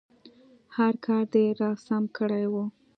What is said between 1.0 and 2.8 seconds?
کار دې راسم کړی وي.